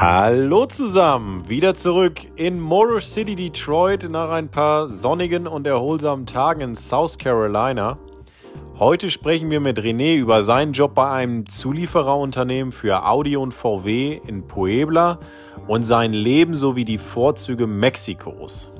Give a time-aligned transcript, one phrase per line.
[0.00, 6.60] Hallo zusammen, wieder zurück in Motor City, Detroit nach ein paar sonnigen und erholsamen Tagen
[6.60, 7.98] in South Carolina.
[8.78, 14.20] Heute sprechen wir mit René über seinen Job bei einem Zuliefererunternehmen für Audi und VW
[14.24, 15.18] in Puebla
[15.66, 18.72] und sein Leben sowie die Vorzüge Mexikos.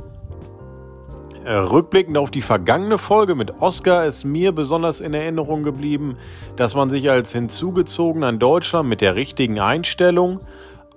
[1.45, 6.16] Äh, rückblickend auf die vergangene Folge mit Oscar ist mir besonders in Erinnerung geblieben,
[6.55, 10.38] dass man sich als hinzugezogener in Deutschland mit der richtigen Einstellung,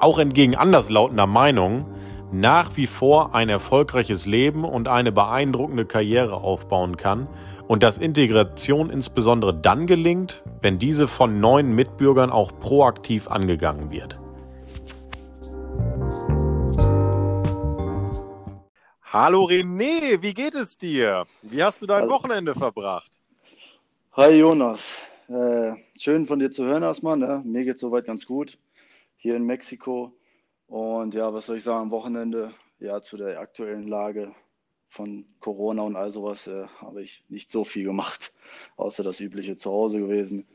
[0.02, 1.86] auch entgegen anderslautender Meinungen,
[2.32, 7.28] nach wie vor ein erfolgreiches Leben und eine beeindruckende Karriere aufbauen kann
[7.68, 14.20] und dass Integration insbesondere dann gelingt, wenn diese von neuen Mitbürgern auch proaktiv angegangen wird.
[19.04, 21.26] Hallo René, wie geht es dir?
[21.42, 23.20] Wie hast du dein Wochenende verbracht?
[24.14, 24.98] Hi Jonas,
[25.28, 27.18] äh, schön von dir zu hören erstmal.
[27.18, 27.42] Ne?
[27.44, 28.58] Mir geht soweit ganz gut
[29.22, 30.18] hier in Mexiko.
[30.68, 34.34] Und ja, was soll ich sagen, am Wochenende, ja, zu der aktuellen Lage
[34.90, 38.34] von Corona und all sowas äh, habe ich nicht so viel gemacht,
[38.78, 40.48] außer das übliche zu Hause gewesen,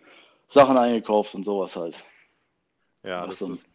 [0.48, 2.02] Sachen eingekauft und sowas halt.
[3.04, 3.66] Ja, das, ist,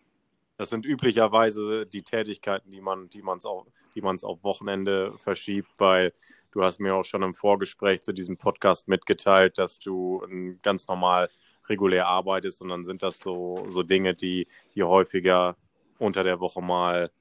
[0.58, 5.70] das sind üblicherweise die Tätigkeiten, die man, die man's auch, die man's auf Wochenende verschiebt,
[5.78, 6.14] weil
[6.52, 10.22] du hast mir auch schon im Vorgespräch zu diesem Podcast mitgeteilt, dass du
[10.62, 11.30] ganz normal
[11.68, 15.56] regulär arbeitest und dann sind das so, so Dinge, die, die häufiger
[16.00, 17.12] unter der Woche mal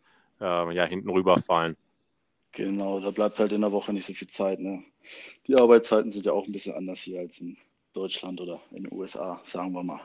[0.41, 1.77] äh, ja, hinten rüberfallen.
[2.53, 4.59] Genau, da bleibt halt in der Woche nicht so viel Zeit.
[4.59, 4.83] Ne?
[5.47, 7.57] Die Arbeitszeiten sind ja auch ein bisschen anders hier als in
[7.93, 10.01] Deutschland oder in den USA, sagen wir mal.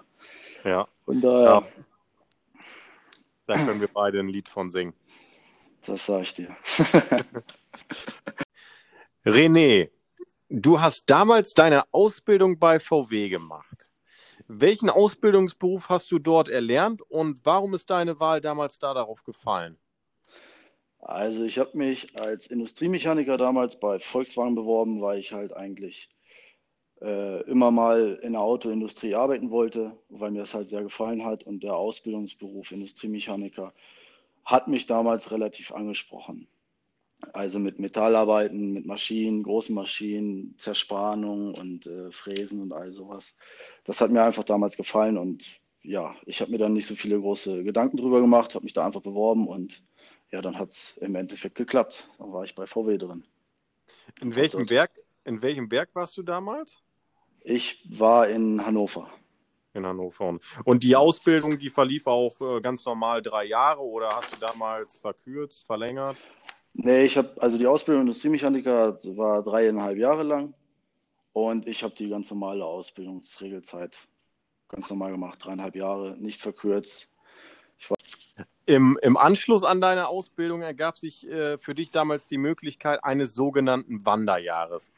[0.63, 1.67] Ja, Von daher,
[3.45, 4.93] da können wir beide ein Lied von singen.
[5.85, 6.55] das sage ich dir.
[9.25, 9.89] René,
[10.49, 13.91] du hast damals deine Ausbildung bei VW gemacht.
[14.47, 19.77] Welchen Ausbildungsberuf hast du dort erlernt und warum ist deine Wahl damals da darauf gefallen?
[20.99, 26.09] Also ich habe mich als Industriemechaniker damals bei Volkswagen beworben, weil ich halt eigentlich
[27.01, 31.43] äh, immer mal in der Autoindustrie arbeiten wollte, weil mir das halt sehr gefallen hat
[31.43, 33.73] und der Ausbildungsberuf Industriemechaniker
[34.45, 36.47] hat mich damals relativ angesprochen.
[37.33, 43.33] Also mit Metallarbeiten, mit Maschinen, großen Maschinen, Zerspannung und äh, Fräsen und all sowas.
[43.83, 47.19] Das hat mir einfach damals gefallen und ja, ich habe mir dann nicht so viele
[47.19, 49.83] große Gedanken drüber gemacht, habe mich da einfach beworben und
[50.31, 52.09] ja, dann hat es im Endeffekt geklappt.
[52.17, 53.23] Dann war ich bei VW drin.
[54.21, 54.91] In welchem Werk,
[55.23, 56.79] in welchem Werk warst du damals?
[57.41, 59.07] Ich war in Hannover.
[59.73, 60.39] In Hannover.
[60.63, 64.97] Und die Ausbildung, die verlief auch äh, ganz normal drei Jahre oder hast du damals
[64.97, 66.17] verkürzt, verlängert?
[66.77, 70.53] Nee, ich habe, also die Ausbildung Industriemechaniker war dreieinhalb Jahre lang
[71.31, 73.97] und ich habe die ganz normale Ausbildungsregelzeit
[74.67, 77.09] ganz normal gemacht, dreieinhalb Jahre, nicht verkürzt.
[78.65, 83.33] Im, Im Anschluss an deine Ausbildung ergab sich äh, für dich damals die Möglichkeit eines
[83.35, 84.91] sogenannten Wanderjahres.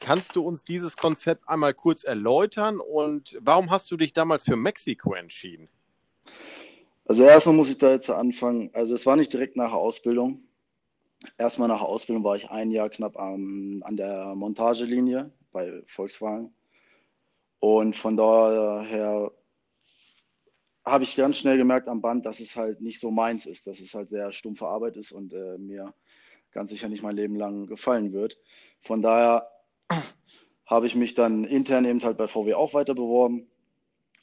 [0.00, 4.56] Kannst du uns dieses Konzept einmal kurz erläutern und warum hast du dich damals für
[4.56, 5.68] Mexiko entschieden?
[7.04, 8.70] Also erstmal muss ich da jetzt anfangen.
[8.72, 10.42] Also es war nicht direkt nach der Ausbildung.
[11.36, 16.54] Erstmal nach Ausbildung war ich ein Jahr knapp am, an der Montagelinie bei Volkswagen.
[17.58, 19.32] Und von daher
[20.84, 23.80] habe ich ganz schnell gemerkt am Band, dass es halt nicht so meins ist, dass
[23.80, 25.92] es halt sehr stumpfe Arbeit ist und äh, mir
[26.52, 28.38] ganz sicher nicht mein Leben lang gefallen wird.
[28.80, 29.48] Von daher
[30.66, 33.46] habe ich mich dann intern eben halt bei VW auch weiter beworben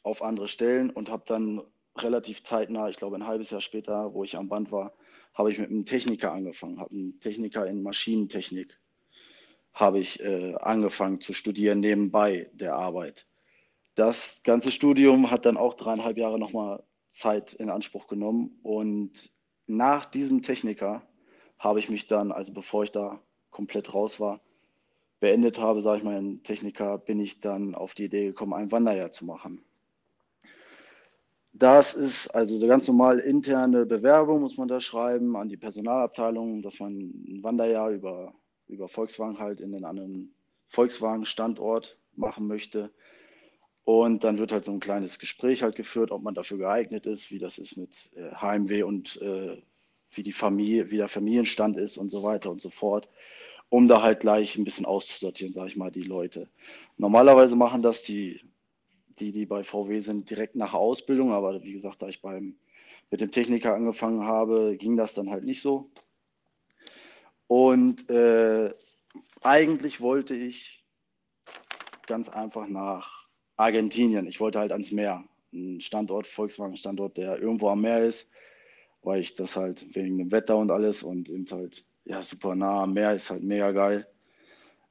[0.01, 1.61] auf andere Stellen und habe dann
[1.97, 4.93] relativ zeitnah, ich glaube ein halbes Jahr später, wo ich am Band war,
[5.37, 8.79] habe ich mit einem Techniker angefangen, habe einen Techniker in Maschinentechnik
[9.77, 13.27] habe ich äh, angefangen zu studieren nebenbei der Arbeit.
[13.93, 19.31] Das ganze Studium hat dann auch dreieinhalb Jahre nochmal Zeit in Anspruch genommen und
[19.67, 21.03] nach diesem Techniker
[21.59, 23.21] habe ich mich dann, also bevor ich da
[23.51, 24.41] komplett raus war,
[25.19, 28.71] beendet habe, sage ich mal, in Techniker, bin ich dann auf die Idee gekommen, ein
[28.71, 29.63] Wanderjahr zu machen.
[31.59, 36.61] Das ist also so ganz normal interne Bewerbung, muss man da schreiben an die Personalabteilung,
[36.61, 38.35] dass man ein Wanderjahr über,
[38.67, 40.35] über Volkswagen halt in den anderen
[40.67, 42.91] Volkswagen-Standort machen möchte.
[43.85, 47.31] Und dann wird halt so ein kleines Gespräch halt geführt, ob man dafür geeignet ist,
[47.31, 49.57] wie das ist mit äh, HMW und äh,
[50.11, 53.09] wie die Familie, wie der Familienstand ist und so weiter und so fort,
[53.69, 56.49] um da halt gleich ein bisschen auszusortieren, sage ich mal, die Leute.
[56.97, 58.41] Normalerweise machen das die
[59.19, 61.33] die, die bei VW sind, direkt nach Ausbildung.
[61.33, 62.55] Aber wie gesagt, da ich beim,
[63.11, 65.89] mit dem Techniker angefangen habe, ging das dann halt nicht so.
[67.47, 68.73] Und äh,
[69.41, 70.85] eigentlich wollte ich
[72.05, 74.27] ganz einfach nach Argentinien.
[74.27, 75.23] Ich wollte halt ans Meer.
[75.53, 78.29] ein Standort, Volkswagen-Standort, der irgendwo am Meer ist,
[79.01, 82.83] weil ich das halt wegen dem Wetter und alles und eben halt, ja, super nah
[82.83, 84.07] am Meer ist halt mega geil.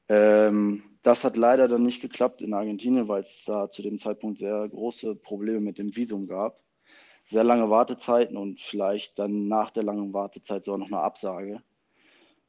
[0.09, 4.39] Ähm, das hat leider dann nicht geklappt in Argentinien, weil es da zu dem Zeitpunkt
[4.39, 6.61] sehr große Probleme mit dem Visum gab.
[7.25, 11.63] Sehr lange Wartezeiten und vielleicht dann nach der langen Wartezeit sogar noch eine Absage.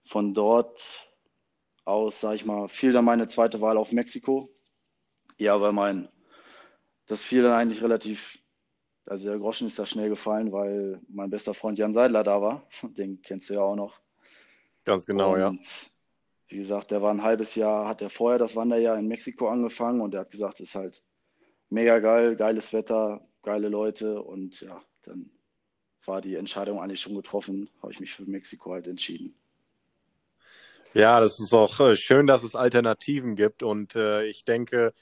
[0.05, 1.07] Von dort
[1.85, 4.49] aus, sage ich mal, fiel dann meine zweite Wahl auf Mexiko.
[5.37, 6.09] Ja, weil mein,
[7.05, 8.39] das fiel dann eigentlich relativ,
[9.05, 12.67] also der Groschen ist da schnell gefallen, weil mein bester Freund Jan Seidler da war.
[12.97, 13.99] Den kennst du ja auch noch.
[14.83, 15.53] Ganz genau, und, ja.
[16.47, 20.01] Wie gesagt, der war ein halbes Jahr, hat er vorher das Wanderjahr in Mexiko angefangen
[20.01, 21.03] und er hat gesagt, es ist halt
[21.69, 25.29] mega geil, geiles Wetter, geile Leute und ja, dann
[26.05, 29.35] war die Entscheidung eigentlich schon getroffen, habe ich mich für Mexiko halt entschieden.
[30.93, 34.93] Ja, das ist auch äh, schön, dass es Alternativen gibt und äh, ich denke,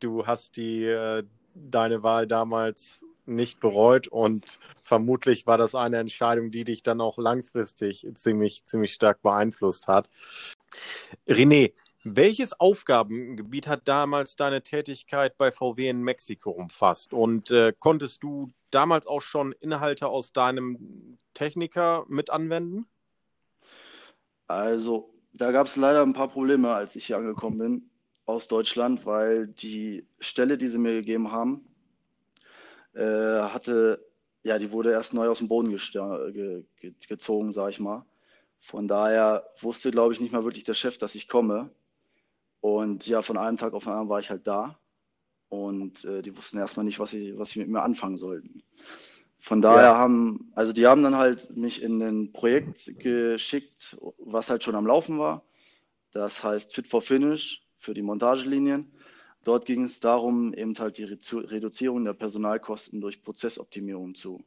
[0.00, 1.22] du hast die äh,
[1.54, 7.18] deine Wahl damals nicht bereut und vermutlich war das eine Entscheidung, die dich dann auch
[7.18, 10.08] langfristig ziemlich ziemlich stark beeinflusst hat.
[11.26, 11.72] René,
[12.04, 17.12] welches Aufgabengebiet hat damals deine Tätigkeit bei VW in Mexiko umfasst?
[17.12, 22.86] Und äh, konntest du damals auch schon Inhalte aus deinem Techniker mit anwenden?
[24.46, 27.90] Also, da gab es leider ein paar Probleme, als ich hier angekommen bin
[28.28, 31.66] aus Deutschland, weil die Stelle, die sie mir gegeben haben,
[32.94, 34.04] äh, hatte,
[34.42, 38.04] ja, die wurde erst neu aus dem Boden ge ge gezogen, sag ich mal.
[38.60, 41.70] Von daher wusste, glaube ich, nicht mal wirklich der Chef, dass ich komme.
[42.60, 44.78] Und ja, von einem Tag auf den anderen war ich halt da.
[45.48, 48.62] Und äh, die wussten erstmal nicht, was sie, was sie mit mir anfangen sollten.
[49.38, 49.96] Von daher ja.
[49.96, 54.86] haben, also die haben dann halt mich in ein Projekt geschickt, was halt schon am
[54.86, 55.44] Laufen war.
[56.12, 58.92] Das heißt Fit for Finish für die Montagelinien.
[59.44, 64.44] Dort ging es darum, eben halt die Reduzierung der Personalkosten durch Prozessoptimierung zu,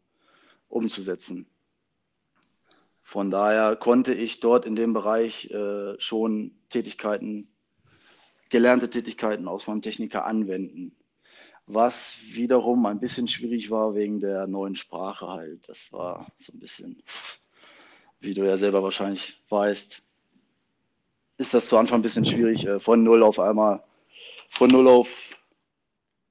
[0.67, 1.47] umzusetzen.
[3.01, 7.47] Von daher konnte ich dort in dem Bereich äh, schon Tätigkeiten,
[8.49, 10.95] gelernte Tätigkeiten aus meinem Techniker anwenden.
[11.65, 15.67] Was wiederum ein bisschen schwierig war wegen der neuen Sprache halt.
[15.69, 17.01] Das war so ein bisschen,
[18.19, 20.03] wie du ja selber wahrscheinlich weißt,
[21.37, 23.83] ist das zu Anfang ein bisschen schwierig, äh, von null auf einmal,
[24.47, 25.09] von null auf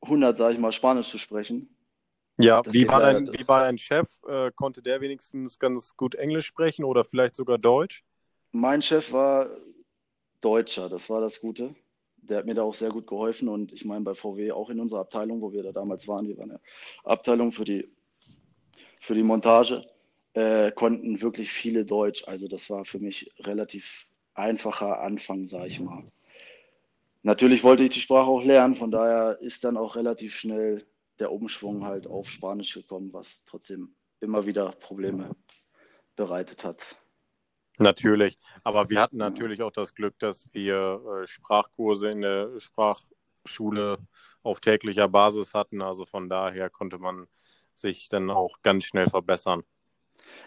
[0.03, 1.69] 100, sage ich mal, Spanisch zu sprechen.
[2.43, 4.09] Ja, wie war, dein, wie war dein Chef?
[4.27, 8.05] Äh, konnte der wenigstens ganz gut Englisch sprechen oder vielleicht sogar Deutsch?
[8.53, 9.49] Mein Chef war
[10.41, 11.75] Deutscher, das war das Gute.
[12.17, 14.81] Der hat mir da auch sehr gut geholfen und ich meine bei VW auch in
[14.81, 16.61] unserer Abteilung, wo wir da damals waren, wir waren eine
[17.05, 17.89] Abteilung für die,
[19.01, 19.87] für die Montage,
[20.35, 22.25] äh, konnten wirklich viele Deutsch.
[22.27, 26.05] Also das war für mich relativ einfacher Anfang, sage ich mal.
[27.23, 30.87] Natürlich wollte ich die Sprache auch lernen, von daher ist dann auch relativ schnell
[31.21, 35.37] der Umschwung halt auf Spanisch gekommen, was trotzdem immer wieder Probleme
[36.17, 36.97] bereitet hat.
[37.79, 43.99] Natürlich, aber wir hatten natürlich auch das Glück, dass wir äh, Sprachkurse in der Sprachschule
[44.43, 45.81] auf täglicher Basis hatten.
[45.81, 47.27] Also von daher konnte man
[47.75, 49.63] sich dann auch ganz schnell verbessern.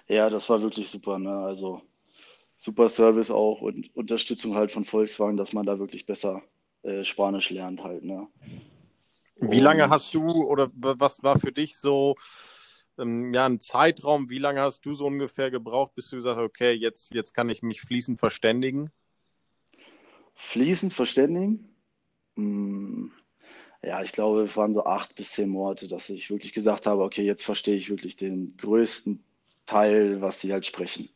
[0.08, 1.18] Ja, das war wirklich super.
[1.18, 1.36] Ne?
[1.36, 1.82] Also
[2.58, 6.44] super Service auch und Unterstützung halt von Volkswagen, dass man da wirklich besser
[6.84, 8.04] äh, Spanisch lernt halt.
[8.04, 8.28] Ne?
[9.36, 12.16] Wie lange hast du oder was war für dich so
[12.98, 14.30] ähm, ja, ein Zeitraum?
[14.30, 17.50] Wie lange hast du so ungefähr gebraucht, bis du gesagt hast, okay, jetzt, jetzt kann
[17.50, 18.92] ich mich fließend verständigen?
[20.36, 21.76] Fließend verständigen?
[22.36, 23.12] Hm,
[23.84, 27.04] ja, ich glaube, es waren so acht bis zehn Monate, dass ich wirklich gesagt habe,
[27.04, 29.24] okay, jetzt verstehe ich wirklich den größten
[29.66, 31.10] Teil, was sie halt sprechen.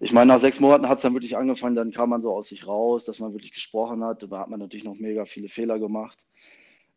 [0.00, 2.48] Ich meine, nach sechs Monaten hat es dann wirklich angefangen, dann kam man so aus
[2.48, 4.22] sich raus, dass man wirklich gesprochen hat.
[4.22, 6.18] Da hat man natürlich noch mega viele Fehler gemacht.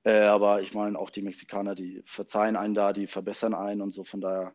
[0.03, 3.91] Äh, aber ich meine, auch die Mexikaner, die verzeihen einen da, die verbessern einen und
[3.91, 4.03] so.
[4.03, 4.53] Von daher,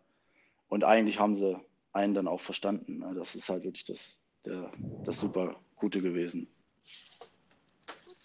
[0.68, 1.56] und eigentlich haben sie
[1.92, 2.98] einen dann auch verstanden.
[2.98, 3.14] Ne?
[3.14, 4.70] Das ist halt wirklich das, der,
[5.04, 6.48] das super Gute gewesen.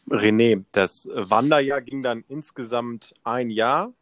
[0.09, 3.93] René, das Wanderjahr ging dann insgesamt ein Jahr,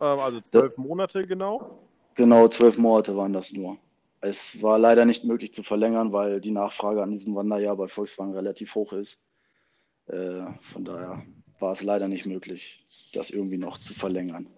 [0.00, 0.82] ähm, also zwölf ja.
[0.82, 1.80] Monate genau?
[2.14, 3.78] Genau, zwölf Monate waren das nur.
[4.20, 8.34] Es war leider nicht möglich zu verlängern, weil die Nachfrage an diesem Wanderjahr bei Volkswagen
[8.34, 9.22] relativ hoch ist.
[10.08, 11.22] Äh, von daher
[11.58, 12.84] war es leider nicht möglich,
[13.14, 14.48] das irgendwie noch zu verlängern.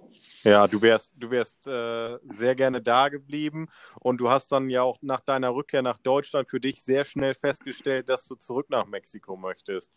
[0.45, 3.69] Ja, du wärst, du wärst äh, sehr gerne da geblieben
[4.01, 7.35] und du hast dann ja auch nach deiner Rückkehr nach Deutschland für dich sehr schnell
[7.35, 9.93] festgestellt, dass du zurück nach Mexiko möchtest.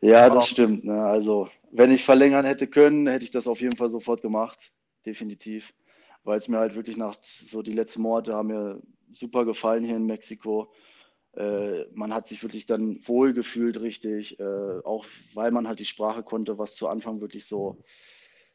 [0.00, 0.84] Ja, Aber das stimmt.
[0.84, 1.04] Ne?
[1.04, 4.72] Also, wenn ich verlängern hätte können, hätte ich das auf jeden Fall sofort gemacht.
[5.04, 5.74] Definitiv.
[6.24, 8.80] Weil es mir halt wirklich nach so die letzten Monate haben mir
[9.12, 10.72] super gefallen hier in Mexiko.
[11.36, 15.84] Äh, man hat sich wirklich dann wohl gefühlt, richtig, äh, auch weil man halt die
[15.84, 17.78] Sprache konnte, was zu Anfang wirklich so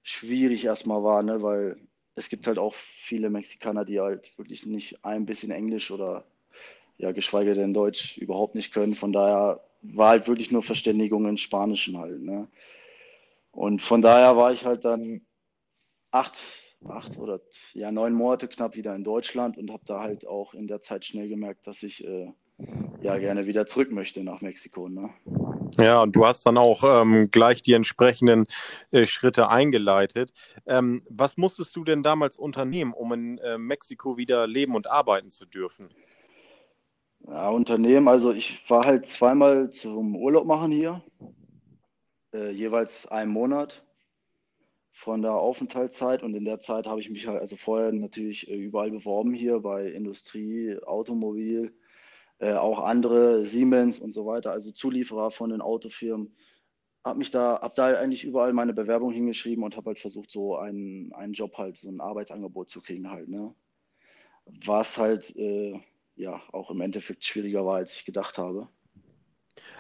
[0.04, 1.42] schwierig erstmal war, ne?
[1.42, 1.78] weil
[2.16, 6.26] es gibt halt auch viele Mexikaner, die halt wirklich nicht ein bisschen Englisch oder
[6.98, 8.96] ja, geschweige denn Deutsch überhaupt nicht können.
[8.96, 12.22] Von daher war halt wirklich nur Verständigung in Spanischen halt.
[12.22, 12.48] Ne?
[13.52, 15.22] Und von daher war ich halt dann
[16.12, 16.42] acht,
[16.88, 17.42] acht oder
[17.74, 21.06] ja, neun Monate knapp wieder in Deutschland und habe da halt auch in der Zeit
[21.06, 22.32] schnell gemerkt, dass ich äh,
[23.02, 24.90] ja gerne wieder zurück möchte nach Mexiko.
[24.90, 25.10] Ne?
[25.78, 28.46] Ja, und du hast dann auch ähm, gleich die entsprechenden
[28.92, 30.32] äh, Schritte eingeleitet.
[30.66, 35.32] Ähm, was musstest du denn damals unternehmen, um in äh, Mexiko wieder leben und arbeiten
[35.32, 35.90] zu dürfen?
[37.28, 41.02] Ja, Unternehmen, also ich war halt zweimal zum Urlaub machen hier,
[42.34, 43.84] äh, jeweils einen Monat
[44.92, 48.56] von der Aufenthaltszeit und in der Zeit habe ich mich halt, also vorher natürlich äh,
[48.56, 51.74] überall beworben hier bei Industrie, Automobil,
[52.40, 56.36] äh, auch andere Siemens und so weiter, also Zulieferer von den Autofirmen.
[57.04, 60.58] Habe mich da, habe da eigentlich überall meine Bewerbung hingeschrieben und habe halt versucht, so
[60.58, 63.54] einen, einen Job halt, so ein Arbeitsangebot zu kriegen halt, ne?
[64.66, 65.80] Was halt, äh,
[66.16, 68.68] ja, auch im Endeffekt schwieriger war, als ich gedacht habe.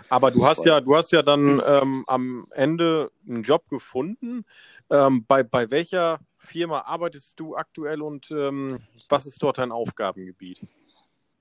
[0.09, 4.45] Aber du hast ja, du hast ja dann ähm, am Ende einen Job gefunden.
[4.89, 10.61] Ähm, bei, bei welcher Firma arbeitest du aktuell und ähm, was ist dort dein Aufgabengebiet?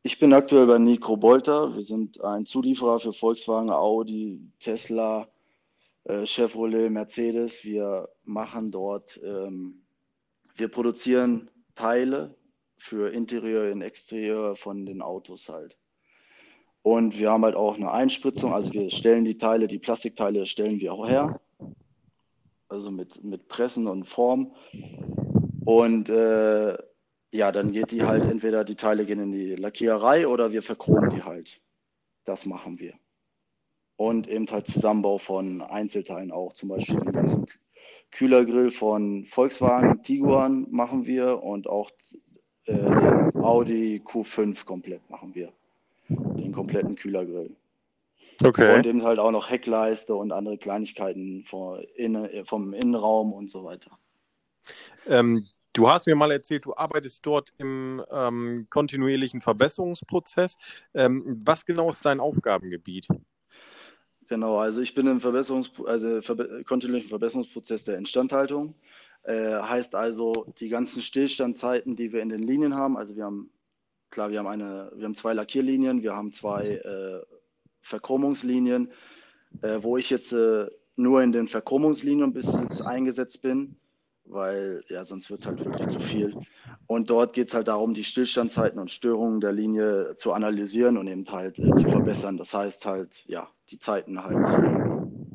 [0.07, 1.75] Ich bin aktuell bei Nico Bolter.
[1.75, 5.27] Wir sind ein Zulieferer für Volkswagen, Audi, Tesla,
[6.05, 7.65] äh, Chevrolet, Mercedes.
[7.65, 9.83] Wir machen dort, ähm,
[10.57, 12.37] wir produzieren Teile
[12.77, 15.79] für Interieur und Exterieur von den Autos halt.
[16.83, 20.81] Und wir haben halt auch eine Einspritzung, also wir stellen die Teile, die Plastikteile stellen
[20.81, 21.41] wir auch her.
[22.69, 24.55] Also mit, mit Pressen und Form.
[25.65, 26.77] Und äh,
[27.35, 31.11] ja, dann geht die halt entweder die Teile gehen in die Lackiererei oder wir verchromen
[31.11, 31.61] die halt.
[32.25, 32.95] Das machen wir.
[33.97, 37.47] Und eben halt Zusammenbau von Einzelteilen auch, zum Beispiel den ganzen
[38.13, 41.91] Kühlergrill von Volkswagen Tiguan machen wir und auch
[42.67, 45.53] äh, den Audi Q5 komplett machen wir.
[46.09, 47.57] Den kompletten Kühlergrill.
[48.45, 48.77] Okay.
[48.77, 53.99] Und eben halt auch noch Heckleiste und andere Kleinigkeiten vom, Innenraum und so weiter.
[55.07, 60.57] Ähm, Du hast mir mal erzählt, du arbeitest dort im ähm, kontinuierlichen Verbesserungsprozess.
[60.95, 63.09] Ähm, was genau ist dein Aufgabengebiet?
[64.29, 68.77] Genau, also ich bin im Verbesserungs also Ver kontinuierlichen Verbesserungsprozess der Instandhaltung.
[69.25, 73.51] Äh, heißt also, die ganzen Stillstandzeiten, die wir in den Linien haben, also wir haben,
[74.11, 77.21] klar, wir haben eine, wir haben zwei Lackierlinien, wir haben zwei äh,
[77.81, 78.93] Verchromungslinien,
[79.63, 83.77] äh, wo ich jetzt äh, nur in den Verchromungslinien bis jetzt eingesetzt bin
[84.27, 86.35] weil ja, sonst wird es halt wirklich zu viel.
[86.87, 91.07] Und dort geht es halt darum, die Stillstandzeiten und Störungen der Linie zu analysieren und
[91.07, 92.37] eben halt äh, zu verbessern.
[92.37, 94.37] Das heißt halt, ja, die Zeiten halt,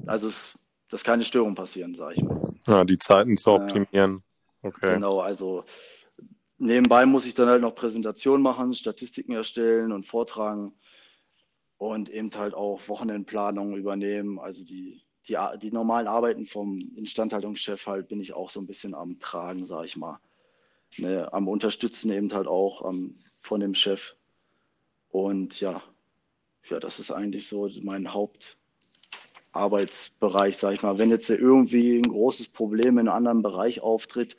[0.05, 0.57] also es,
[0.89, 2.41] dass keine Störungen passieren, sage ich mal.
[2.67, 4.23] Ja, die Zeiten zu optimieren.
[4.61, 4.93] Okay.
[4.93, 5.63] Genau, also
[6.57, 10.73] nebenbei muss ich dann halt noch Präsentationen machen, Statistiken erstellen und vortragen
[11.77, 18.07] und eben halt auch Wochenendplanungen übernehmen, also die die, die normalen Arbeiten vom Instandhaltungschef halt
[18.07, 20.19] bin ich auch so ein bisschen am Tragen, sage ich mal.
[20.97, 24.15] Ne, am Unterstützen eben halt auch um, von dem Chef.
[25.09, 25.83] Und ja,
[26.69, 30.97] ja, das ist eigentlich so mein Hauptarbeitsbereich, sage ich mal.
[30.97, 34.35] Wenn jetzt irgendwie ein großes Problem in einem anderen Bereich auftritt,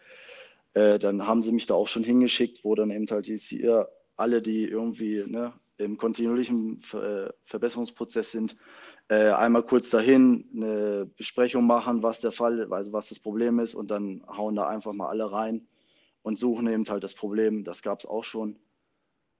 [0.75, 4.42] äh, dann haben sie mich da auch schon hingeschickt, wo dann eben halt hier alle,
[4.42, 8.56] die irgendwie ne, im kontinuierlichen Ver äh, Verbesserungsprozess sind,
[9.11, 13.75] äh, einmal kurz dahin eine Besprechung machen, was der Fall, also was das Problem ist
[13.75, 15.67] und dann hauen da einfach mal alle rein
[16.23, 17.64] und suchen eben halt das Problem.
[17.64, 18.61] Das gab es auch schon.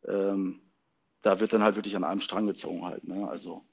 [0.09, 0.61] Ähm,
[1.23, 3.07] da wird dann halt wirklich an einem Strang gezogen halt.
[3.07, 3.29] Ne?
[3.29, 3.65] Also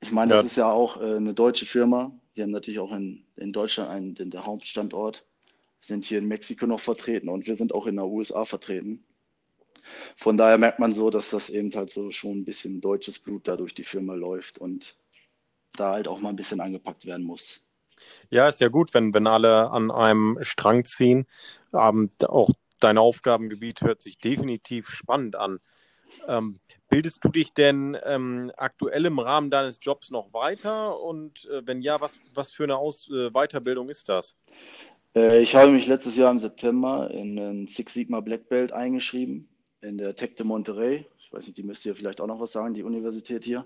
[0.00, 0.46] ich meine, das ja.
[0.46, 2.12] ist ja auch äh, eine deutsche Firma.
[2.36, 5.26] Die haben natürlich auch in, in Deutschland einen, den, der Hauptstandort,
[5.80, 9.04] sind hier in Mexiko noch vertreten und wir sind auch in der USA vertreten.
[10.16, 13.48] Von daher merkt man so, dass das eben halt so schon ein bisschen deutsches Blut
[13.48, 14.96] da durch die Firma läuft und
[15.76, 17.60] da halt auch mal ein bisschen angepackt werden muss.
[18.30, 21.26] Ja, ist ja gut, wenn, wenn alle an einem Strang ziehen.
[21.72, 22.50] Ähm, auch
[22.80, 25.60] dein Aufgabengebiet hört sich definitiv spannend an.
[26.28, 31.00] Ähm, bildest du dich denn ähm, aktuell im Rahmen deines Jobs noch weiter?
[31.00, 34.36] Und äh, wenn ja, was, was für eine Aus äh, Weiterbildung ist das?
[35.14, 39.48] Äh, ich habe mich letztes Jahr im September in ein Six Sigma Black Belt eingeschrieben
[39.86, 41.06] in der Tech de Monterrey.
[41.18, 43.64] Ich weiß nicht, die müsste ihr vielleicht auch noch was sagen, die Universität hier.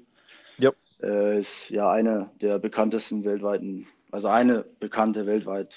[0.58, 0.72] Ja.
[1.02, 5.74] Äh, ist ja eine der bekanntesten weltweiten, also eine bekannte weltweite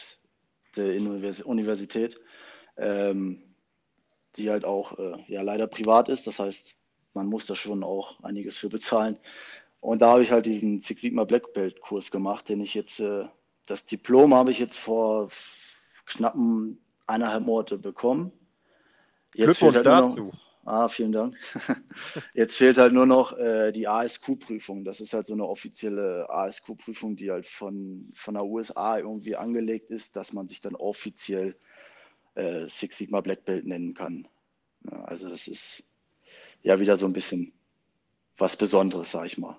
[1.46, 2.20] Universität,
[2.78, 3.42] ähm,
[4.36, 6.28] die halt auch äh, ja leider privat ist.
[6.28, 6.76] Das heißt,
[7.14, 9.18] man muss da schon auch einiges für bezahlen.
[9.80, 13.00] Und da habe ich halt diesen Six Sigma Black Belt Kurs gemacht, den ich jetzt
[13.00, 13.26] äh,
[13.66, 15.30] das Diplom habe ich jetzt vor
[16.06, 18.32] knappen eineinhalb Monate bekommen.
[19.34, 20.26] Jetzt Glückwunsch halt dazu.
[20.26, 20.34] Noch,
[20.66, 21.36] ah, vielen Dank.
[22.34, 24.86] Jetzt fehlt halt nur noch äh, die ASQ-Prüfung.
[24.86, 29.90] Das ist halt so eine offizielle ASQ-Prüfung, die halt von, von der USA irgendwie angelegt
[29.90, 31.56] ist, dass man sich dann offiziell
[32.36, 34.28] äh, Six Sigma Black Belt nennen kann.
[34.90, 35.84] Ja, also das ist
[36.62, 37.54] ja wieder so ein bisschen
[38.38, 39.58] was Besonderes, sag ich mal.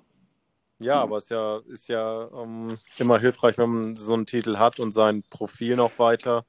[0.81, 4.59] Ja, aber es ist ja, ist ja ähm, immer hilfreich, wenn man so einen Titel
[4.59, 6.45] hat und sein Profil noch weiter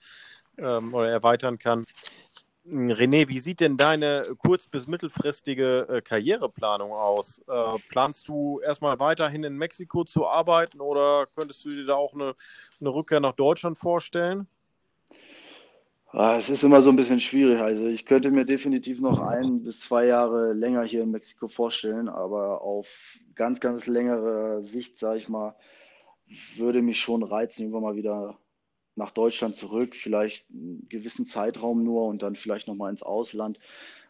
[0.57, 1.85] ähm, oder erweitern kann.
[2.67, 7.39] René, wie sieht denn deine kurz- bis mittelfristige äh, Karriereplanung aus?
[7.47, 12.13] Äh, planst du erstmal weiterhin in Mexiko zu arbeiten oder könntest du dir da auch
[12.13, 12.33] eine,
[12.79, 14.47] eine Rückkehr nach Deutschland vorstellen?
[16.07, 17.59] Ah, es ist immer so ein bisschen schwierig.
[17.59, 22.09] Also ich könnte mir definitiv noch ein bis zwei Jahre länger hier in Mexiko vorstellen,
[22.09, 22.87] aber auf
[23.35, 25.55] ganz, ganz längere Sicht, sage ich mal,
[26.55, 28.39] würde mich schon reizen, irgendwann mal wieder
[28.95, 33.59] nach Deutschland zurück, vielleicht einen gewissen Zeitraum nur und dann vielleicht nochmal ins Ausland.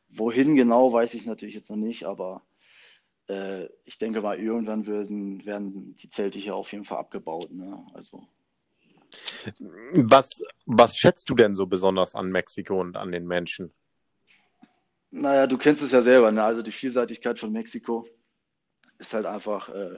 [0.09, 2.43] Wohin genau, weiß ich natürlich jetzt noch nicht, aber
[3.27, 7.51] äh, ich denke mal, irgendwann werden, werden die Zelte hier auf jeden Fall abgebaut.
[7.51, 7.85] Ne?
[7.93, 8.27] Also
[9.93, 13.73] was, was schätzt du denn so besonders an Mexiko und an den Menschen?
[15.11, 16.43] Naja, du kennst es ja selber, ne?
[16.43, 18.05] also die Vielseitigkeit von Mexiko
[18.97, 19.97] ist halt einfach äh,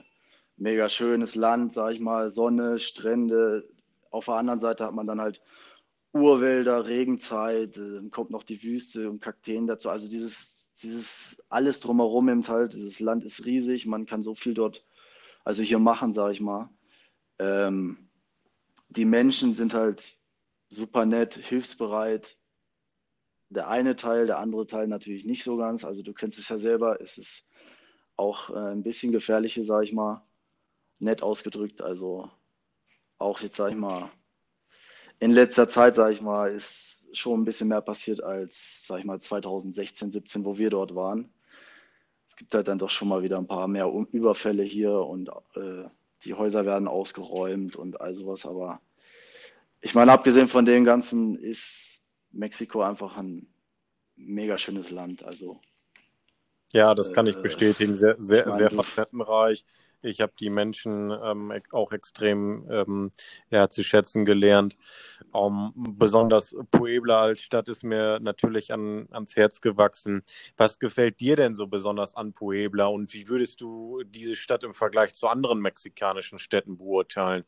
[0.56, 3.68] mega schönes Land, sag ich mal, Sonne, Strände.
[4.10, 5.42] Auf der anderen Seite hat man dann halt
[6.12, 9.90] Urwälder, Regenzeit, äh, dann kommt noch die Wüste und Kakteen dazu.
[9.90, 14.54] Also dieses, dieses alles drumherum im halt, dieses Land ist riesig, man kann so viel
[14.54, 14.84] dort,
[15.44, 16.70] also hier machen, sag ich mal.
[17.38, 18.08] Ähm,
[18.88, 20.16] die Menschen sind halt
[20.70, 22.36] super nett, hilfsbereit.
[23.50, 25.84] Der eine Teil, der andere Teil natürlich nicht so ganz.
[25.84, 27.48] Also du kennst es ja selber, es ist
[28.16, 30.26] auch äh, ein bisschen gefährliche, sage ich mal,
[30.98, 31.80] nett ausgedrückt.
[31.80, 32.30] Also
[33.18, 34.10] auch jetzt, sage ich mal,
[35.18, 39.06] in letzter Zeit, sage ich mal, ist schon ein bisschen mehr passiert als, sage ich
[39.06, 41.32] mal, 2016, 17, wo wir dort waren.
[42.28, 45.84] Es gibt halt dann doch schon mal wieder ein paar mehr Überfälle hier und äh,
[46.24, 48.46] die Häuser werden ausgeräumt und all sowas.
[48.46, 48.80] Aber
[49.80, 53.52] ich meine, abgesehen von dem Ganzen ist Mexiko einfach ein
[54.16, 55.24] mega schönes Land.
[55.24, 55.60] Also
[56.72, 57.96] ja, das kann ich äh, bestätigen.
[57.96, 59.64] Sehr, sehr, ich sehr facettenreich.
[60.00, 63.10] Ich habe die Menschen ähm, auch extrem ähm,
[63.50, 64.76] ja, zu schätzen gelernt.
[65.32, 70.22] Um, besonders Puebla als Stadt ist mir natürlich an, ans Herz gewachsen.
[70.56, 74.72] Was gefällt dir denn so besonders an Puebla und wie würdest du diese Stadt im
[74.72, 77.44] Vergleich zu anderen mexikanischen Städten beurteilen?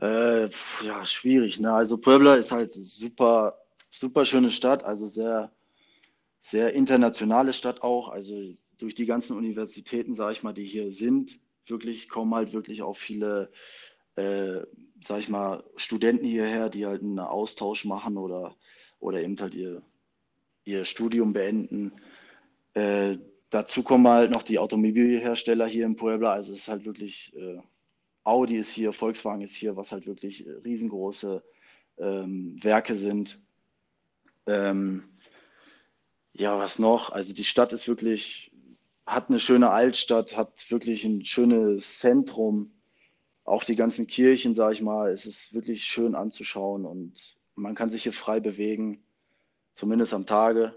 [0.00, 0.48] Äh,
[0.82, 1.58] ja, schwierig.
[1.60, 1.72] Ne?
[1.72, 3.58] Also Puebla ist halt super,
[3.90, 5.50] super schöne Stadt, also sehr
[6.40, 8.08] sehr internationale Stadt auch.
[8.08, 12.82] Also durch die ganzen Universitäten, sage ich mal, die hier sind, wirklich kommen halt wirklich
[12.82, 13.50] auch viele,
[14.16, 14.60] äh,
[15.02, 18.56] sage ich mal, Studenten hierher, die halt einen Austausch machen oder,
[18.98, 19.82] oder eben halt ihr,
[20.64, 21.92] ihr Studium beenden.
[22.74, 23.18] Äh,
[23.50, 26.32] dazu kommen halt noch die Automobilhersteller hier in Puebla.
[26.32, 27.58] Also es ist halt wirklich, äh,
[28.24, 31.42] Audi ist hier, Volkswagen ist hier, was halt wirklich riesengroße
[31.98, 33.38] ähm, Werke sind.
[34.46, 35.09] Ähm,
[36.40, 37.10] ja, was noch?
[37.10, 38.50] Also die Stadt ist wirklich,
[39.04, 42.72] hat eine schöne Altstadt, hat wirklich ein schönes Zentrum.
[43.44, 47.90] Auch die ganzen Kirchen, sage ich mal, es ist wirklich schön anzuschauen und man kann
[47.90, 49.04] sich hier frei bewegen,
[49.74, 50.74] zumindest am Tage.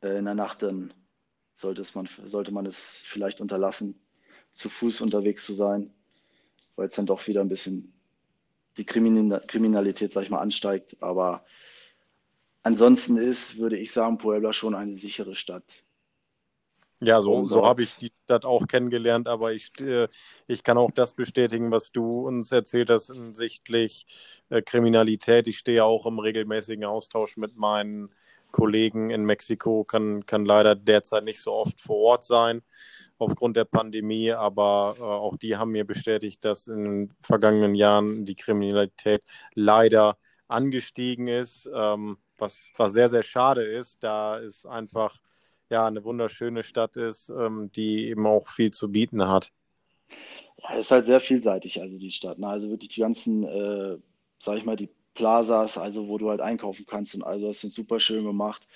[0.00, 0.92] Äh, in der Nacht dann
[1.54, 4.00] sollte, es man, sollte man es vielleicht unterlassen,
[4.52, 5.94] zu Fuß unterwegs zu sein,
[6.74, 7.92] weil es dann doch wieder ein bisschen
[8.76, 10.96] die Kriminalität, sag ich mal, ansteigt.
[11.00, 11.44] Aber
[12.68, 15.64] Ansonsten ist, würde ich sagen, Puebla schon eine sichere Stadt.
[17.00, 20.06] Ja, so, so habe ich die Stadt auch kennengelernt, aber ich, äh,
[20.46, 24.04] ich kann auch das bestätigen, was du uns erzählt hast hinsichtlich
[24.50, 25.48] äh, Kriminalität.
[25.48, 28.10] Ich stehe auch im regelmäßigen Austausch mit meinen
[28.50, 32.60] Kollegen in Mexiko, kann, kann leider derzeit nicht so oft vor Ort sein
[33.16, 38.26] aufgrund der Pandemie, aber äh, auch die haben mir bestätigt, dass in den vergangenen Jahren
[38.26, 39.22] die Kriminalität
[39.54, 40.18] leider
[40.48, 41.68] angestiegen ist.
[41.72, 45.16] Ähm, was, was sehr, sehr schade ist, da es einfach
[45.70, 49.52] ja eine wunderschöne Stadt ist, ähm, die eben auch viel zu bieten hat.
[50.62, 52.38] Ja, ist halt sehr vielseitig, also die Stadt.
[52.38, 52.48] Ne?
[52.48, 53.98] Also wirklich die ganzen, äh,
[54.38, 57.72] sag ich mal, die Plazas, also wo du halt einkaufen kannst und also das sind
[57.72, 58.66] super schön gemacht.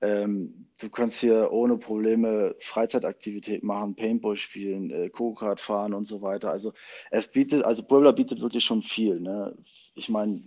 [0.00, 6.22] Ähm, du kannst hier ohne Probleme Freizeitaktivitäten machen, Paintball spielen, äh, Go-Kart fahren und so
[6.22, 6.50] weiter.
[6.50, 6.72] Also
[7.10, 9.20] es bietet, also Puebla bietet wirklich schon viel.
[9.20, 9.56] Ne?
[9.94, 10.42] Ich meine,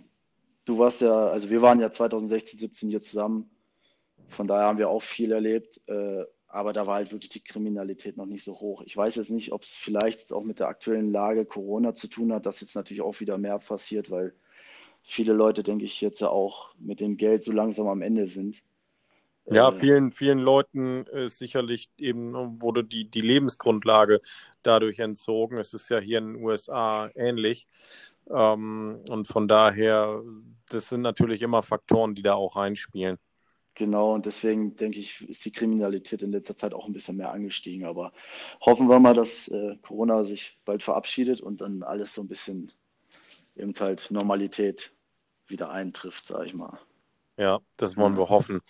[0.66, 3.48] du warst ja, also wir waren ja 2016, 17 hier zusammen.
[4.28, 5.80] Von daher haben wir auch viel erlebt.
[5.86, 8.82] Äh, aber da war halt wirklich die Kriminalität noch nicht so hoch.
[8.84, 12.08] Ich weiß jetzt nicht, ob es vielleicht jetzt auch mit der aktuellen Lage Corona zu
[12.08, 14.32] tun hat, dass jetzt natürlich auch wieder mehr passiert, weil
[15.02, 18.62] viele Leute, denke ich, jetzt ja auch mit dem Geld so langsam am Ende sind.
[19.48, 24.20] Ja, äh, vielen, vielen Leuten ist sicherlich eben wurde die, die Lebensgrundlage
[24.62, 25.58] dadurch entzogen.
[25.58, 27.68] Es ist ja hier in den USA ähnlich.
[28.30, 30.22] Ähm, und von daher,
[30.68, 33.18] das sind natürlich immer Faktoren, die da auch reinspielen.
[33.74, 37.30] Genau, und deswegen denke ich, ist die Kriminalität in letzter Zeit auch ein bisschen mehr
[37.30, 37.84] angestiegen.
[37.84, 38.12] Aber
[38.62, 42.72] hoffen wir mal, dass äh, Corona sich bald verabschiedet und dann alles so ein bisschen
[43.54, 44.92] eben halt Normalität
[45.46, 46.78] wieder eintrifft, sage ich mal.
[47.36, 48.60] Ja, das wollen wir hoffen.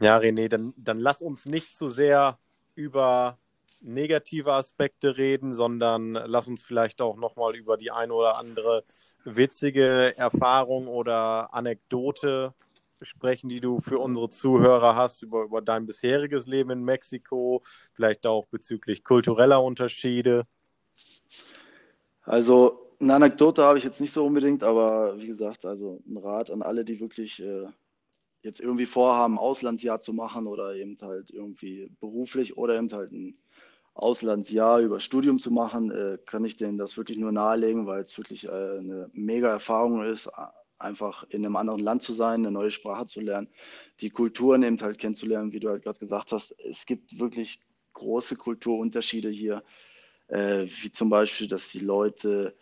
[0.00, 2.38] Ja, René, dann, dann lass uns nicht zu sehr
[2.76, 3.38] über
[3.84, 8.84] negative Aspekte reden, sondern lass uns vielleicht auch nochmal über die eine oder andere
[9.24, 12.54] witzige Erfahrung oder Anekdote
[13.02, 18.26] sprechen, die du für unsere Zuhörer hast, über, über dein bisheriges Leben in Mexiko, vielleicht
[18.26, 20.46] auch bezüglich kultureller Unterschiede.
[22.22, 26.50] Also eine Anekdote habe ich jetzt nicht so unbedingt, aber wie gesagt, also ein Rat
[26.50, 27.66] an alle, die wirklich äh,
[28.42, 33.36] jetzt irgendwie vorhaben, Auslandsjahr zu machen oder eben halt irgendwie beruflich oder eben halt ein
[33.94, 38.16] Auslandsjahr über Studium zu machen, äh, kann ich denen das wirklich nur nahelegen, weil es
[38.18, 40.30] wirklich äh, eine mega Erfahrung ist,
[40.78, 43.48] einfach in einem anderen Land zu sein, eine neue Sprache zu lernen,
[44.00, 46.54] die Kulturen eben halt kennenzulernen, wie du halt gerade gesagt hast.
[46.58, 47.60] Es gibt wirklich
[47.92, 49.62] große Kulturunterschiede hier,
[50.26, 52.56] äh, wie zum Beispiel, dass die Leute,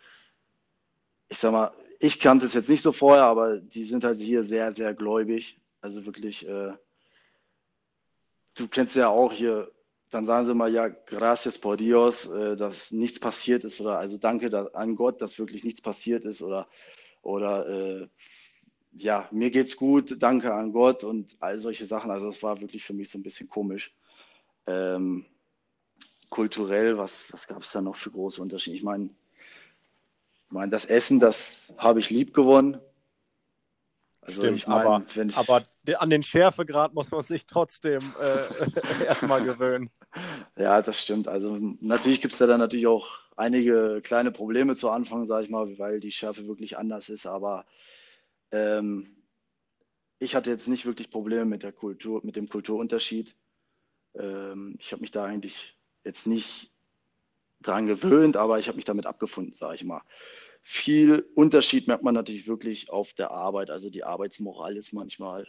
[1.29, 4.43] ich sag mal, ich kannte es jetzt nicht so vorher, aber die sind halt hier
[4.43, 5.59] sehr, sehr gläubig.
[5.81, 6.73] Also wirklich, äh,
[8.53, 9.72] du kennst ja auch hier
[10.13, 14.17] dann sagen sie mal, ja, gracias por Dios, äh, dass nichts passiert ist oder also
[14.17, 16.67] danke da, an Gott, dass wirklich nichts passiert ist oder,
[17.21, 18.07] oder äh,
[18.95, 22.11] ja, mir geht's gut, danke an Gott und all solche Sachen.
[22.11, 23.95] Also das war wirklich für mich so ein bisschen komisch.
[24.67, 25.25] Ähm,
[26.29, 28.77] kulturell, was, was gab es da noch für große Unterschiede?
[28.77, 32.79] Ich meine, ich mein, das Essen, das habe ich lieb gewonnen.
[34.25, 35.37] Also Stimmt, ich mein, aber, ich...
[35.37, 35.63] aber
[35.99, 39.89] an den Schärfegrad muss man sich trotzdem äh, erstmal gewöhnen.
[40.55, 41.27] Ja, das stimmt.
[41.27, 45.49] Also natürlich gibt es da dann natürlich auch einige kleine Probleme zu Anfang, sage ich
[45.49, 47.25] mal, weil die Schärfe wirklich anders ist.
[47.25, 47.65] Aber
[48.51, 49.23] ähm,
[50.19, 53.35] ich hatte jetzt nicht wirklich Probleme mit der Kultur, mit dem Kulturunterschied.
[54.15, 56.71] Ähm, ich habe mich da eigentlich jetzt nicht
[57.61, 60.01] dran gewöhnt, aber ich habe mich damit abgefunden, sage ich mal.
[60.63, 63.69] Viel Unterschied merkt man natürlich wirklich auf der Arbeit.
[63.69, 65.45] Also die Arbeitsmoral ist manchmal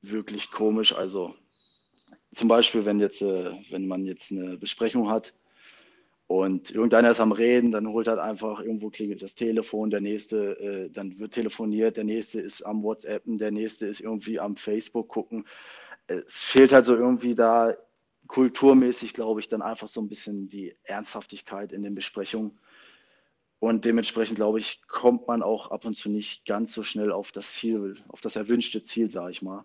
[0.00, 0.94] wirklich komisch.
[0.94, 1.34] Also
[2.32, 5.34] zum Beispiel, wenn jetzt, äh, wenn man jetzt eine Besprechung hat
[6.26, 10.58] und irgendeiner ist am Reden, dann holt halt einfach irgendwo klingelt das Telefon, der nächste,
[10.60, 15.08] äh, dann wird telefoniert, der nächste ist am WhatsAppen, der nächste ist irgendwie am Facebook
[15.08, 15.46] gucken.
[16.06, 17.76] Es fehlt halt so irgendwie da
[18.28, 22.58] kulturmäßig, glaube ich, dann einfach so ein bisschen die Ernsthaftigkeit in den Besprechungen.
[23.60, 27.32] Und dementsprechend, glaube ich, kommt man auch ab und zu nicht ganz so schnell auf
[27.32, 29.64] das Ziel, auf das erwünschte Ziel, sage ich mal.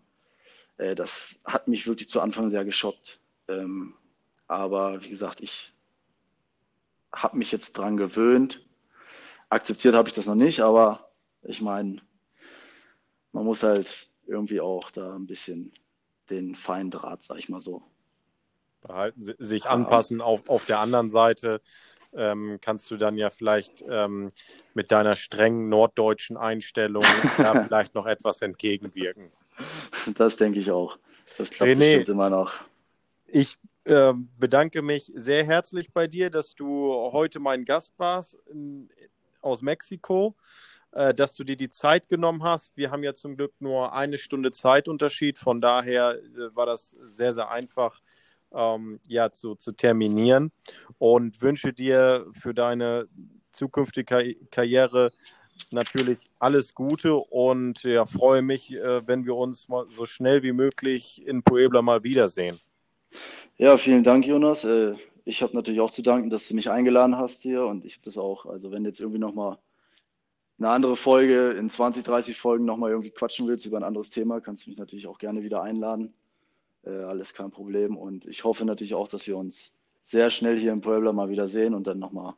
[0.77, 3.19] Äh, das hat mich wirklich zu Anfang sehr geschockt.
[3.47, 3.95] Ähm,
[4.47, 5.73] aber wie gesagt, ich
[7.13, 8.65] habe mich jetzt dran gewöhnt.
[9.49, 11.11] Akzeptiert habe ich das noch nicht, aber
[11.43, 12.01] ich meine,
[13.31, 15.71] man muss halt irgendwie auch da ein bisschen
[16.29, 17.83] den feinen Draht, sag ich mal so.
[18.81, 20.21] Behalten, sich anpassen.
[20.21, 21.61] Auf, auf der anderen Seite
[22.15, 24.31] ähm, kannst du dann ja vielleicht ähm,
[24.73, 27.05] mit deiner strengen norddeutschen Einstellung
[27.37, 29.31] ja, vielleicht noch etwas entgegenwirken.
[30.15, 30.97] Das denke ich auch.
[31.37, 32.53] Das klappt René, bestimmt immer noch.
[33.27, 38.89] Ich äh, bedanke mich sehr herzlich bei dir, dass du heute mein Gast warst in,
[39.41, 40.35] aus Mexiko,
[40.91, 42.77] äh, dass du dir die Zeit genommen hast.
[42.77, 47.33] Wir haben ja zum Glück nur eine Stunde Zeitunterschied, von daher äh, war das sehr,
[47.33, 47.99] sehr einfach
[48.53, 50.51] ähm, ja, zu, zu terminieren
[50.97, 53.07] und wünsche dir für deine
[53.51, 55.11] zukünftige Karriere
[55.71, 60.51] natürlich alles Gute und ja, freue mich, äh, wenn wir uns mal so schnell wie
[60.51, 62.59] möglich in Puebla mal wiedersehen.
[63.57, 64.63] Ja, vielen Dank, Jonas.
[64.63, 67.93] Äh, ich habe natürlich auch zu danken, dass du mich eingeladen hast hier und ich
[67.93, 69.57] habe das auch, also wenn jetzt irgendwie nochmal
[70.59, 74.41] eine andere Folge in 20, 30 Folgen nochmal irgendwie quatschen willst über ein anderes Thema,
[74.41, 76.13] kannst du mich natürlich auch gerne wieder einladen.
[76.85, 79.71] Äh, alles kein Problem und ich hoffe natürlich auch, dass wir uns
[80.03, 82.33] sehr schnell hier in Puebla mal wieder sehen und dann nochmal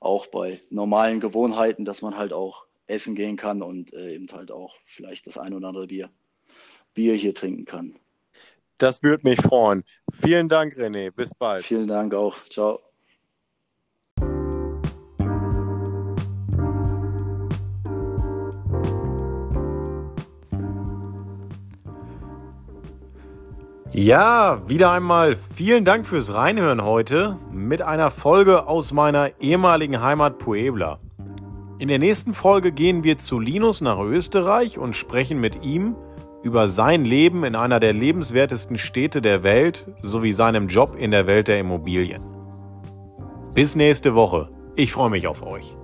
[0.00, 4.50] auch bei normalen Gewohnheiten, dass man halt auch essen gehen kann und äh, eben halt
[4.50, 6.10] auch vielleicht das ein oder andere Bier,
[6.94, 7.94] Bier hier trinken kann.
[8.78, 9.84] Das würde mich freuen.
[10.20, 11.10] Vielen Dank, René.
[11.10, 11.64] Bis bald.
[11.64, 12.36] Vielen Dank auch.
[12.48, 12.80] Ciao.
[23.92, 30.38] Ja, wieder einmal vielen Dank fürs Reinhören heute mit einer Folge aus meiner ehemaligen Heimat
[30.38, 31.00] Puebla.
[31.80, 35.96] In der nächsten Folge gehen wir zu Linus nach Österreich und sprechen mit ihm
[36.44, 41.26] über sein Leben in einer der lebenswertesten Städte der Welt sowie seinem Job in der
[41.26, 42.24] Welt der Immobilien.
[43.54, 44.50] Bis nächste Woche.
[44.76, 45.76] Ich freue mich auf euch.